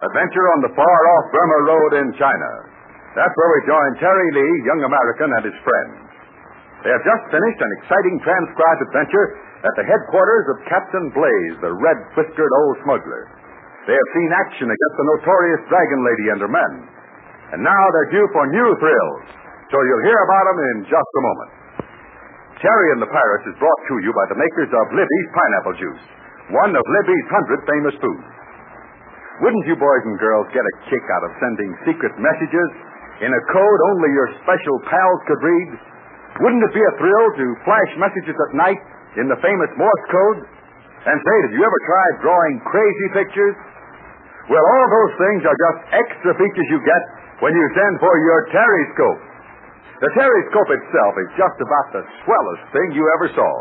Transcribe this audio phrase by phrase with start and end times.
[0.00, 2.50] Adventure on the far off Burma Road in China.
[3.12, 6.08] That's where we join Terry Lee, young American, and his friends.
[6.80, 9.26] They have just finished an exciting transcribed adventure
[9.60, 13.28] at the headquarters of Captain Blaze, the red whiskered old smuggler.
[13.84, 16.72] They have seen action against the notorious Dragon Lady and her men.
[17.52, 19.24] And now they're due for new thrills.
[19.68, 21.50] So you'll hear about them in just a moment.
[22.56, 26.04] Terry and the Pirates is brought to you by the makers of Libby's Pineapple Juice,
[26.56, 28.39] one of Libby's hundred famous foods.
[29.40, 32.70] Wouldn't you boys and girls get a kick out of sending secret messages
[33.24, 35.70] in a code only your special pals could read?
[36.44, 38.80] Wouldn't it be a thrill to flash messages at night
[39.16, 40.40] in the famous Morse code?
[41.08, 43.56] And say, did you ever try drawing crazy pictures?
[44.52, 47.02] Well, all those things are just extra features you get
[47.40, 49.22] when you send for your Terryscope.
[50.04, 53.52] The Terryscope itself is just about the swellest thing you ever saw.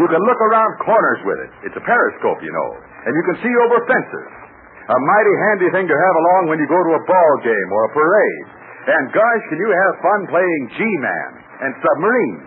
[0.00, 1.50] You can look around corners with it.
[1.68, 2.68] It's a periscope, you know,
[3.04, 4.47] and you can see over fences.
[4.88, 7.82] A mighty handy thing to have along when you go to a ball game or
[7.84, 8.46] a parade.
[8.88, 11.30] And gosh, can you have fun playing G-Man
[11.60, 12.40] and submarine?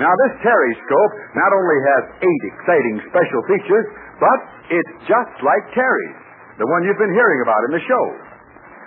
[0.00, 3.86] Now, this Terryscope not only has eight exciting special features,
[4.18, 4.38] but
[4.72, 6.18] it's just like Terry's,
[6.56, 8.04] the one you've been hearing about in the show.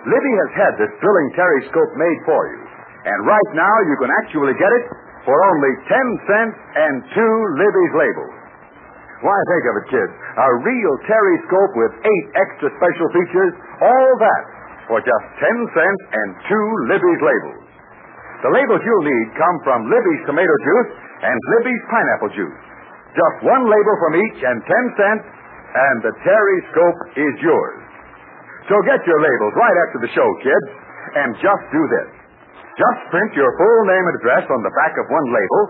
[0.09, 2.61] Libby has had this thrilling Terryscope made for you.
[3.05, 4.85] And right now, you can actually get it
[5.29, 8.36] for only 10 cents and two Libby's labels.
[9.25, 10.13] Why, think of it, kids.
[10.13, 14.43] A real Terryscope with eight extra special features, all that
[14.85, 17.65] for just 10 cents and two Libby's labels.
[18.45, 20.89] The labels you'll need come from Libby's tomato juice
[21.25, 22.59] and Libby's pineapple juice.
[23.17, 25.25] Just one label from each and 10 cents,
[25.73, 27.81] and the Terryscope is yours.
[28.69, 30.67] So get your labels right after the show, kids,
[31.17, 32.09] and just do this.
[32.77, 35.61] Just print your full name and address on the back of one label,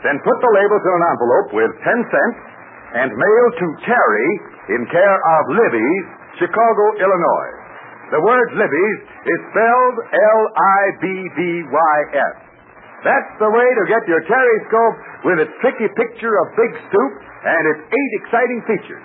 [0.00, 2.36] then put the labels in an envelope with 10 cents
[2.94, 4.30] and mail to Terry
[4.78, 6.06] in care of Libby's,
[6.38, 7.52] Chicago, Illinois.
[8.14, 11.64] The word Libby's is spelled L-I-B-B-Y-S.
[13.02, 14.96] That's the way to get your Terryscope
[15.26, 17.12] with its tricky picture of Big Stoop
[17.44, 19.04] and its eight exciting features.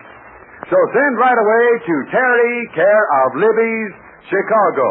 [0.69, 3.91] So send right away to Terry, care of Libby's,
[4.29, 4.87] Chicago.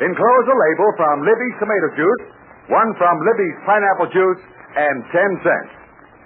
[0.00, 2.24] Enclose a label from Libby's tomato juice,
[2.72, 4.42] one from Libby's pineapple juice,
[4.74, 5.79] and 10 cents.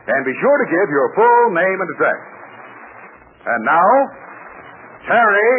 [0.04, 2.20] And be sure to give your full name and address.
[3.44, 3.90] And now,
[5.08, 5.52] Terry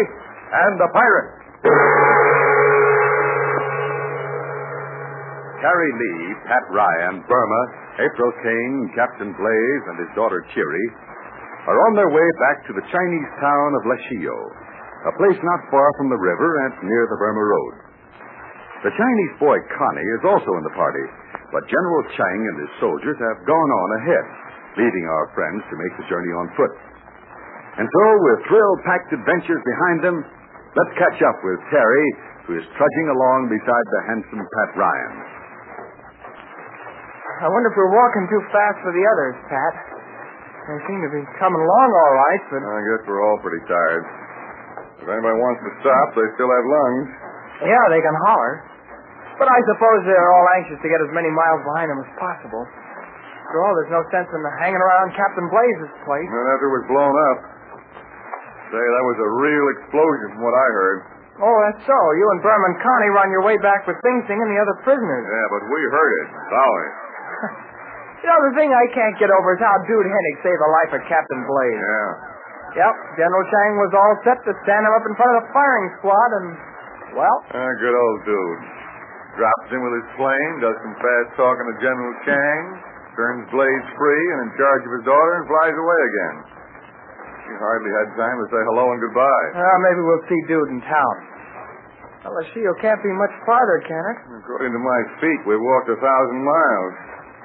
[0.53, 1.31] and the Pirate.
[5.65, 7.61] Terry Lee, Pat Ryan, Burma,
[7.97, 10.87] April Kane, Captain Blaze, and his daughter Cheery
[11.65, 14.37] are on their way back to the Chinese town of Lashio,
[15.09, 17.73] a place not far from the river and near the Burma Road.
[18.85, 21.05] The Chinese boy Connie is also in the party,
[21.53, 24.25] but General Chang and his soldiers have gone on ahead,
[24.81, 26.73] leaving our friends to make the journey on foot.
[27.75, 30.17] And so, with thrill-packed adventures behind them,
[30.79, 32.07] let's catch up with Terry,
[32.47, 35.13] who is trudging along beside the handsome Pat Ryan.
[37.43, 39.75] I wonder if we're walking too fast for the others, Pat.
[40.71, 44.05] They seem to be coming along all right, but I guess we're all pretty tired.
[45.03, 47.07] If anybody wants to stop, they still have lungs.
[47.69, 48.53] yeah, they can holler.
[49.35, 52.63] But I suppose they're all anxious to get as many miles behind them as possible.
[52.65, 56.29] After all, there's no sense in hanging around Captain Blaze's place.
[56.31, 57.37] And after it was blown up.
[58.73, 60.99] Say, that was a real explosion from what I heard.
[61.43, 61.99] Oh, that's so.
[62.15, 64.75] You and Berman Connie were on your way back with Sing Sing and the other
[64.87, 65.23] prisoners.
[65.27, 66.27] Yeah, but we heard it.
[66.49, 66.89] Sorry.
[68.23, 70.91] You know, the thing I can't get over is how Dude Hennick saved the life
[70.97, 71.77] of Captain Blaze.
[71.77, 72.09] Yeah.
[72.81, 75.87] Yep, General Chang was all set to stand him up in front of the firing
[76.01, 76.47] squad, and,
[77.13, 78.59] well, Ah, good old dude.
[79.35, 82.61] Drops in with his plane, does some fast talking to General Chang,
[83.19, 86.35] turns Blaze free and in charge of his daughter, and flies away again.
[87.45, 89.47] He hardly had time to say hello and goodbye.
[89.59, 91.15] uh, maybe we'll see Dude in town.
[92.25, 94.17] Well, Lashio can't be much farther, can it?
[94.41, 96.93] According to my feet, we've walked a thousand miles.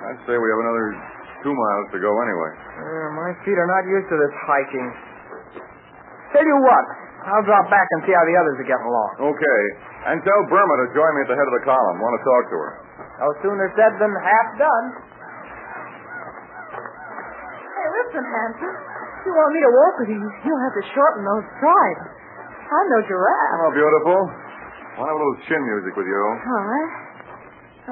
[0.09, 0.87] I'd say we have another
[1.45, 2.53] two miles to go anyway.
[2.81, 4.89] Uh, my feet are not used to this hiking.
[6.33, 6.85] Tell you what,
[7.21, 9.11] I'll drop back and see how the others are getting along.
[9.21, 9.61] Okay.
[10.09, 11.97] And tell Burma to join me at the head of the column.
[12.01, 12.71] Want to talk to her.
[13.21, 14.85] No sooner said than half done.
[17.77, 18.75] Hey, listen, handsome.
[19.21, 22.05] If you want me to walk with you, you'll have to shorten those strides.
[22.73, 23.61] I'm no giraffe.
[23.69, 24.19] Oh, beautiful.
[24.97, 26.23] Want to have a little chin music with you?
[26.25, 26.93] All right.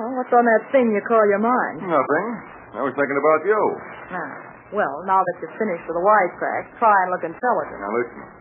[0.01, 1.85] Oh, what's on that thing you call your mind?
[1.85, 2.27] Nothing.
[2.79, 3.61] I was thinking about you.
[4.13, 4.33] Ah,
[4.73, 7.77] well, now that you're finished with the wisecrack, try and look intelligent.
[7.81, 8.38] Now listen.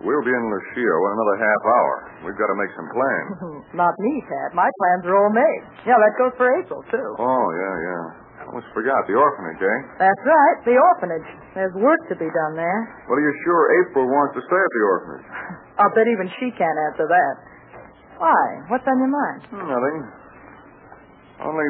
[0.00, 1.94] We'll be in Lashio in another half hour.
[2.24, 3.28] We've got to make some plans.
[3.84, 4.56] Not me, Pat.
[4.56, 5.62] My plans are all made.
[5.84, 7.08] Yeah, that goes for April, too.
[7.20, 8.04] Oh, yeah, yeah.
[8.40, 9.04] I Almost forgot.
[9.04, 9.78] The orphanage, eh?
[10.00, 11.28] That's right, the orphanage.
[11.52, 12.80] There's work to be done there.
[13.12, 15.26] Well, are you sure April wants to stay at the orphanage?
[15.84, 17.34] I'll bet even she can't answer that.
[18.16, 18.40] Why?
[18.72, 19.40] What's on your mind?
[19.52, 19.98] Nothing.
[21.44, 21.68] Only,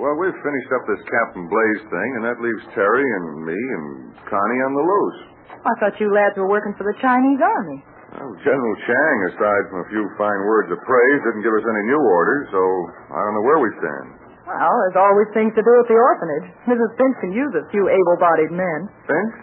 [0.00, 3.84] well, we've finished up this Captain Blaze thing, and that leaves Terry and me and
[4.32, 5.20] Connie on the loose.
[5.60, 7.78] I thought you lads were working for the Chinese army.
[8.12, 11.84] Well, General Chang, aside from a few fine words of praise, didn't give us any
[11.88, 12.60] new orders, so
[13.08, 14.06] I don't know where we stand.
[14.44, 16.46] Well, there's always things to do at the orphanage.
[16.68, 16.90] Mrs.
[16.98, 18.78] Finch can use a few able-bodied men.
[19.08, 19.34] Finch?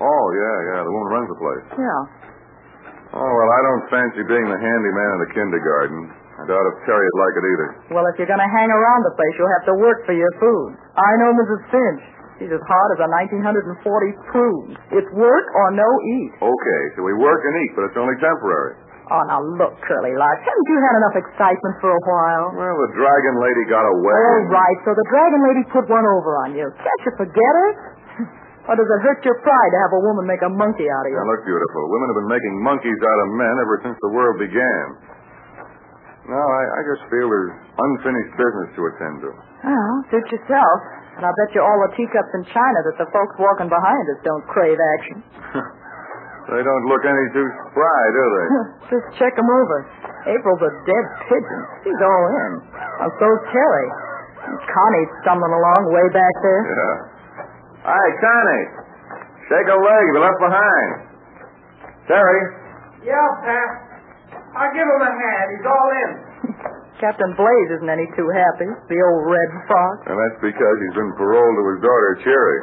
[0.00, 1.66] Oh, yeah, yeah, the woman runs the place.
[1.76, 2.00] Yeah.
[3.14, 6.00] Oh, well, I don't fancy being the handyman in the kindergarten.
[6.40, 7.68] I doubt if Terry'd like it either.
[7.94, 10.32] Well, if you're going to hang around the place, you'll have to work for your
[10.40, 10.72] food.
[10.96, 11.60] I know Mrs.
[11.68, 12.02] Finch.
[12.40, 13.08] She's as hard as a
[13.84, 14.72] 1940 prune.
[14.96, 15.84] It's work or no
[16.16, 16.32] eat.
[16.40, 18.80] Okay, so we work and eat, but it's only temporary.
[19.12, 20.38] Oh, now look, Curly Lark.
[20.40, 22.46] Haven't you had enough excitement for a while?
[22.56, 24.16] Well, the dragon lady got away.
[24.16, 26.64] All right, so the dragon lady put one over on you.
[26.80, 27.68] Can't you forget her?
[28.70, 31.10] or does it hurt your pride to have a woman make a monkey out of
[31.10, 31.18] you?
[31.20, 31.80] Now, look, beautiful.
[31.92, 34.84] Women have been making monkeys out of men ever since the world began.
[36.30, 37.52] No, I, I just feel there's
[37.82, 39.30] unfinished business to attend to.
[39.66, 40.78] Well, suit yourself.
[41.20, 44.18] And I'll bet you all the teacups in China that the folks walking behind us
[44.24, 45.20] don't crave action.
[46.50, 48.46] They don't look any too spry, do they?
[48.90, 49.78] Just check 'em over.
[50.34, 51.62] April's a dead pigeon.
[51.86, 52.52] She's all in.
[53.06, 53.86] And so's Terry.
[54.50, 56.62] And Connie's stumbling along way back there.
[56.74, 56.96] yeah.
[57.86, 58.66] Hi, Connie.
[59.46, 60.04] Shake a leg.
[60.10, 60.88] You're left behind.
[62.10, 62.42] Terry.
[63.06, 63.70] Yeah, Pat.
[64.58, 65.46] I'll give him a hand.
[65.54, 66.10] He's all in.
[67.00, 68.68] Captain Blaze isn't any too happy.
[68.92, 69.96] The old red fox.
[70.04, 72.58] And that's because he's been paroled to his daughter, Cherry.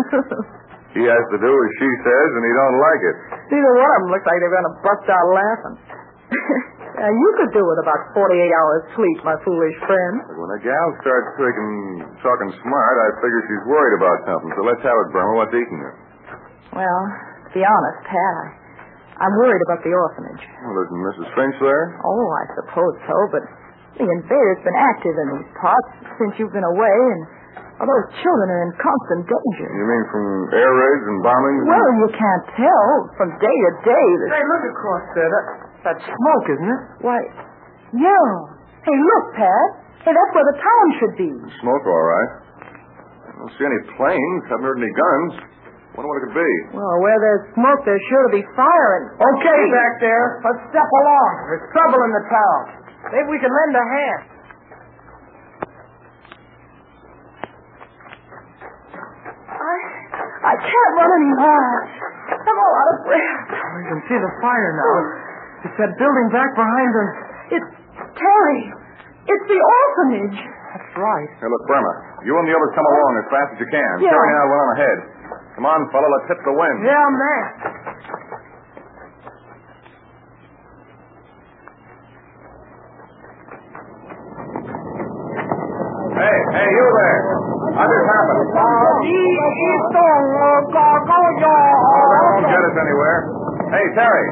[0.98, 3.16] he has to do as she says, and he don't like it.
[3.50, 5.76] Neither one of them looks like they're going to bust out laughing.
[7.02, 10.16] now, you could do with about 48 hours sleep, my foolish friend.
[10.38, 14.52] When a gal starts taking, talking smart, I figure she's worried about something.
[14.54, 15.34] So let's have it, Burma.
[15.34, 15.94] What's eating her?
[16.78, 17.02] Well,
[17.42, 18.46] to be honest, Pat, I,
[19.18, 20.46] I'm worried about the orphanage.
[20.62, 21.28] Well, isn't Mrs.
[21.34, 21.86] Finch there?
[22.06, 23.44] Oh, I suppose so, but
[23.98, 25.90] the invader's been active in these parts
[26.22, 27.22] since you've been away, and
[27.82, 29.70] all those children are in constant danger.
[29.70, 31.60] You mean from air raids and bombings?
[31.62, 32.88] and- Well, you can't tell.
[33.18, 34.34] From day to day, there's...
[34.38, 35.30] Hey, look across there.
[35.30, 35.46] That,
[35.86, 36.82] that's smoke, isn't it?
[37.06, 37.18] Why,
[37.98, 38.28] yeah.
[38.86, 39.68] Hey, look, Pat.
[40.06, 41.30] Hey, that's where the town should be.
[41.62, 42.32] Smoke, all right.
[43.28, 44.42] I don't see any planes.
[44.50, 45.32] Haven't heard any guns.
[45.94, 46.52] Wonder what it could be.
[46.78, 49.06] Well, where there's smoke, there's sure to be fire, and...
[49.18, 50.26] Okay, back there.
[50.46, 51.30] Let's step along.
[51.50, 52.62] There's trouble in the town.
[53.12, 54.24] Maybe we can lend a hand.
[59.48, 59.76] I,
[60.44, 61.70] I can't run anymore.
[62.32, 63.48] I'm all out of breath.
[63.52, 64.96] We can see the fire now.
[65.68, 67.12] It's that building back behind us.
[67.58, 67.70] It's
[68.16, 68.62] Terry.
[69.28, 70.38] It's the orphanage.
[70.78, 71.30] That's right.
[71.42, 71.94] Hey, look, Burma.
[72.24, 73.92] You and the others come along as fast as you can.
[74.04, 74.12] Yeah.
[74.14, 74.98] Terry and I will run ahead.
[75.58, 76.06] Come on, fella.
[76.06, 76.78] Let's hit the wind.
[76.86, 77.44] Yeah, man.
[77.58, 77.87] Hey,
[86.56, 87.20] hey, you there.
[87.78, 88.38] How'd this happen?
[91.78, 93.18] Oh, that won't get us anywhere.
[93.74, 94.26] Hey, Terry.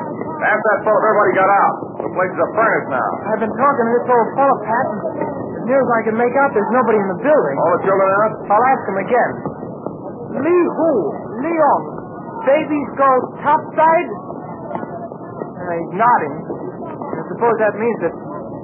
[0.45, 1.73] Ask that fellow if everybody got out.
[2.05, 3.09] The place is a furnace now.
[3.31, 4.99] I've been talking to this old fellow, Pat, and
[5.55, 7.55] as near as I can make out, there's nobody in the building.
[7.59, 8.31] All the children out?
[8.51, 9.31] I'll ask him again.
[10.43, 10.91] Lee Hu,
[11.39, 11.81] Leon,
[12.43, 13.09] babies go
[13.41, 14.09] topside?
[14.75, 16.35] Uh, he's nodding.
[17.15, 18.13] I suppose that means that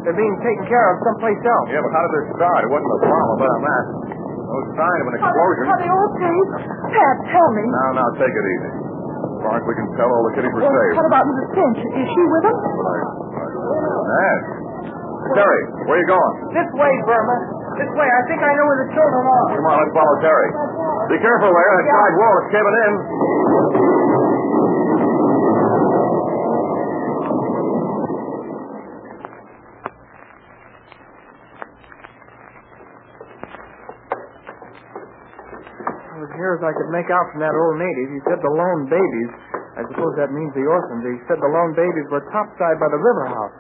[0.06, 1.68] they're being taken care of someplace else.
[1.70, 2.60] Yeah, but how did this start?
[2.66, 3.86] It wasn't a bomb, I'll bet on that.
[4.52, 5.64] No sign of an explosion.
[5.70, 6.38] Are they okay?
[6.92, 7.64] Pat, tell me.
[7.72, 8.72] Now, now, take it easy.
[8.72, 10.94] As far as we can tell, all the kiddies were Well, safe.
[11.00, 11.50] what about Mrs.
[11.56, 11.80] Finch?
[11.82, 12.58] Is she with them?
[14.12, 14.40] Yes.
[15.32, 16.34] Terry, where are you going?
[16.52, 17.38] This way, Burma.
[17.80, 18.04] This way.
[18.10, 19.46] I think I know where the children are.
[19.56, 20.50] Come on, let's follow Terry.
[21.16, 21.72] Be careful there.
[21.80, 22.94] That side wall is caving in.
[34.92, 38.52] Well, as near as I could make out from that old native, he said the
[38.52, 39.32] lone babies.
[39.80, 41.00] I suppose that means the orphans.
[41.08, 43.56] He said the lone babies were topside by the river house.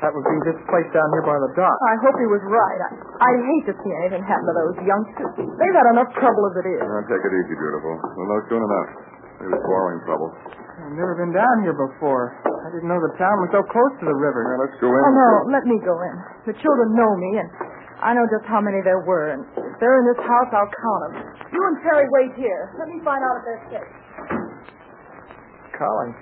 [0.00, 1.76] That would be this place down here by the dock.
[1.90, 2.78] I hope he was right.
[2.80, 5.32] I, I'd hate to see anything happen to those youngsters.
[5.60, 6.80] They've had enough trouble as it is.
[6.80, 7.92] Now, take it easy, beautiful.
[8.16, 8.88] We'll know soon enough.
[9.44, 10.32] Maybe quarreling trouble.
[10.80, 12.32] I've never been down here before.
[12.48, 14.40] I didn't know the town was so close to the river.
[14.48, 15.00] Now, let's go in.
[15.04, 16.16] Oh, no, let me go in.
[16.48, 17.48] The children know me, and
[18.00, 19.36] I know just how many there were.
[19.36, 21.14] And if they're in this house, I'll count them.
[21.52, 22.72] You and Terry wait here.
[22.80, 23.90] Let me find out if they're safe.
[25.76, 26.16] Collie.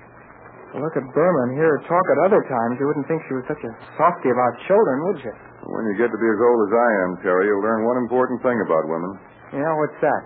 [0.77, 3.47] Look at Burma and hear her talk at other times, you wouldn't think she was
[3.49, 5.33] such a softy about children, would you?
[5.65, 8.45] When you get to be as old as I am, Terry, you'll learn one important
[8.45, 9.13] thing about women.
[9.57, 10.23] Yeah, what's that?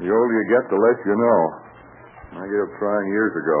[0.00, 1.40] The older you get, the less you know.
[2.40, 3.58] I gave up trying years ago.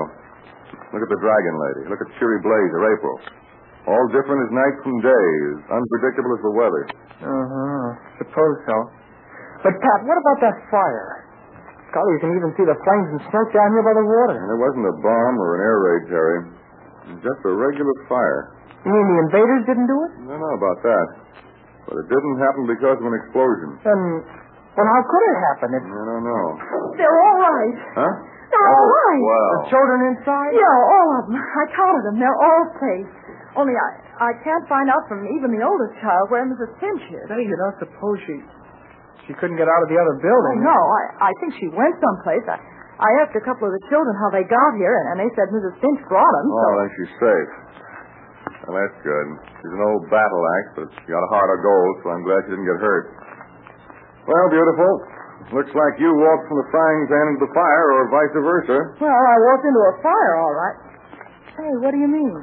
[0.96, 1.82] Look at the Dragon Lady.
[1.92, 3.14] Look at Cheery Blaze or April.
[3.84, 6.82] All different as night from day, as unpredictable as the weather.
[7.20, 7.86] Uh-huh.
[8.24, 8.76] Suppose so.
[9.60, 11.24] But, Pat, what about that fire?
[11.92, 14.40] Golly, you can even see the flames and smoke down here by the water.
[14.40, 16.38] And it wasn't a bomb or an air raid, Terry.
[17.20, 18.56] Just a regular fire.
[18.84, 20.12] You mean the invaders didn't do it?
[20.16, 21.06] I don't know about that.
[21.84, 23.68] But it didn't happen because of an explosion.
[23.84, 24.00] Then,
[24.76, 25.68] well, how could it happen?
[25.76, 25.82] It...
[25.84, 26.44] I don't know.
[26.96, 27.76] They're all right.
[27.94, 28.12] Huh?
[28.48, 29.20] They're all right.
[29.20, 29.52] Well.
[29.64, 30.50] The children inside?
[30.56, 31.36] Yeah, all of them.
[31.36, 32.16] I counted them.
[32.20, 33.08] They're all safe.
[33.54, 36.74] Only I, I can't find out from even the oldest child where Mrs.
[36.82, 37.24] Finch is.
[37.30, 38.36] Say, you don't suppose she
[39.30, 40.56] she couldn't get out of the other Oh, building?
[40.66, 42.44] no, I, I think she went someplace.
[42.44, 42.58] I,
[43.00, 45.48] I asked a couple of the children how they got here, and, and they said
[45.54, 45.74] Mrs.
[45.80, 46.46] Finch brought them.
[46.52, 47.50] Oh, then she's safe.
[48.68, 49.26] Well, that's good.
[49.64, 52.44] She's an old battle axe, but she got a heart of gold, so I'm glad
[52.44, 53.04] she didn't get hurt.
[54.28, 54.92] Well, beautiful.
[55.56, 58.78] Looks like you walked from the frying pan into the fire, or vice versa.
[59.00, 60.76] Well, I walked into a fire, all right.
[61.60, 62.34] Hey, what do you mean?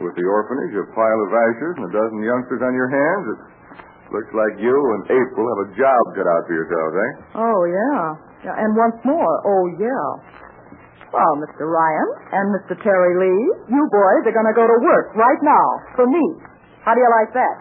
[0.00, 3.40] With the orphanage, a pile of ashes, and a dozen youngsters on your hands, it
[4.16, 7.12] looks like you and April have a job cut out for yourselves, eh?
[7.36, 8.00] Oh, yeah.
[8.48, 8.62] yeah.
[8.64, 10.08] And once more, oh, yeah.
[11.12, 11.68] Well, Mr.
[11.68, 12.80] Ryan and Mr.
[12.80, 15.66] Terry Lee, you boys are going to go to work right now
[15.98, 16.24] for me.
[16.80, 17.56] How do you like that?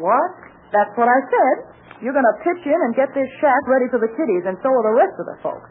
[0.00, 0.30] What?
[0.72, 1.56] That's what I said.
[2.00, 4.72] You're going to pitch in and get this shack ready for the kiddies, and so
[4.72, 5.68] are the rest of the folks.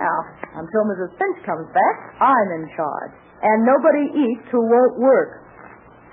[0.00, 0.16] Now,
[0.64, 1.12] until Mrs.
[1.18, 3.25] Finch comes back, I'm in charge.
[3.42, 5.44] And nobody eats who won't work.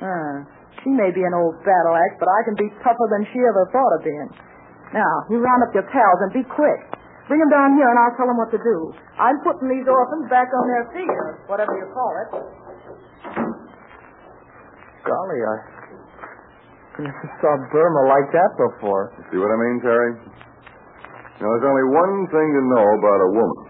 [0.04, 0.44] Uh,
[0.84, 3.64] she may be an old battle axe, but I can be tougher than she ever
[3.72, 4.30] thought of being.
[4.92, 6.82] Now, you round up your pals and be quick.
[7.32, 8.78] Bring them down here and I'll tell them what to do.
[9.16, 12.30] I'm putting these orphans back on their feet, or whatever you call it.
[15.08, 15.56] Golly, I
[17.00, 19.16] never saw Burma like that before.
[19.32, 20.12] See what I mean, Terry?
[21.40, 23.64] Now, there's only one thing to know about a woman,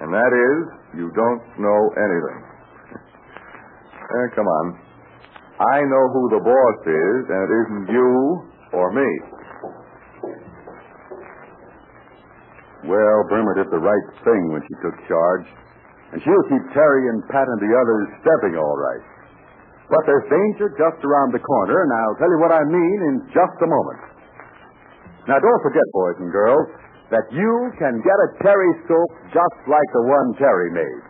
[0.00, 0.58] and that is
[0.96, 2.47] you don't know anything.
[4.08, 4.66] Eh, come on.
[5.60, 8.10] I know who the boss is, and it isn't you
[8.72, 9.10] or me.
[12.88, 15.46] Well, Burma did the right thing when she took charge.
[16.14, 19.04] And she'll keep Terry and Pat and the others stepping all right.
[19.92, 23.14] But there's danger just around the corner, and I'll tell you what I mean in
[23.28, 24.00] just a moment.
[25.28, 26.68] Now, don't forget, boys and girls,
[27.12, 31.07] that you can get a Terry scope just like the one Terry made.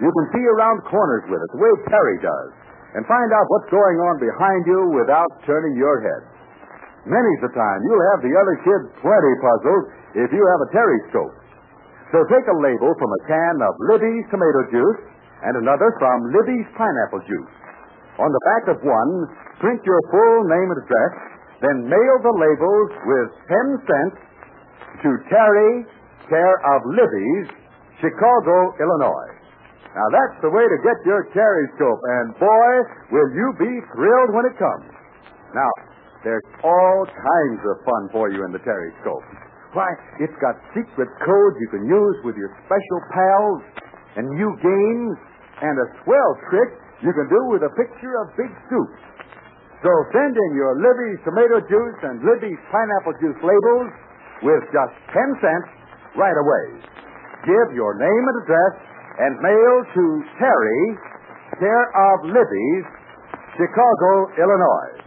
[0.00, 2.50] You can see around corners with it, the way Terry does,
[2.96, 6.22] and find out what's going on behind you without turning your head.
[7.04, 9.84] Many's the time you'll have the other kids plenty puzzled
[10.24, 11.36] if you have a Terry scope.
[12.12, 15.00] So take a label from a can of Libby's tomato juice
[15.46, 17.54] and another from Libby's pineapple juice.
[18.20, 19.12] On the back of one,
[19.62, 21.12] print your full name and address,
[21.64, 24.18] then mail the labels with 10 cents
[25.04, 25.86] to Terry,
[26.28, 27.48] care of Libby's,
[28.02, 29.29] Chicago, Illinois.
[29.94, 32.72] Now that's the way to get your Terryscope, and boy,
[33.10, 34.86] will you be thrilled when it comes.
[35.50, 35.70] Now,
[36.22, 39.26] there's all kinds of fun for you in the Terryscope.
[39.74, 39.90] Why,
[40.22, 43.62] it's got secret codes you can use with your special pals,
[44.18, 45.16] and new games,
[45.62, 46.70] and a swell trick
[47.02, 48.90] you can do with a picture of Big Stoop.
[49.80, 53.88] So send in your Libby's tomato juice and Libby's pineapple juice labels
[54.44, 55.68] with just 10 cents
[56.20, 56.84] right away.
[57.48, 60.82] Give your name and address and mail to Terry,
[61.58, 62.86] care of Libby's,
[63.58, 65.02] Chicago, Illinois.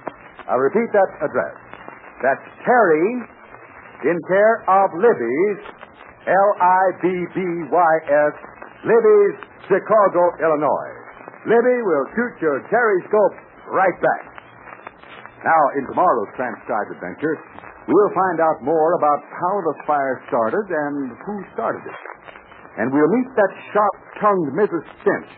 [0.50, 1.56] I'll repeat that address.
[2.22, 3.24] That's Terry,
[4.04, 5.64] in care of Libby's,
[6.28, 8.36] L-I-B-B-Y-S,
[8.84, 10.92] Libby's, Chicago, Illinois.
[11.48, 13.36] Libby will shoot your Terry scope
[13.72, 14.34] right back.
[15.44, 17.36] Now, in tomorrow's transcribed adventure,
[17.88, 22.00] we'll find out more about how the fire started and who started it.
[22.82, 24.86] And we'll meet that sharp-tongued Mrs.
[25.06, 25.32] Finch,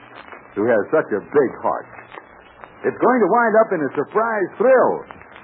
[0.56, 1.88] who has such a big heart.
[2.88, 4.94] It's going to wind up in a surprise thrill.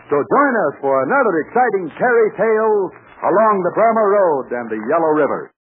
[0.07, 2.79] So join us for another exciting Terry tale
[3.27, 5.50] along the Burma Road and the Yellow River.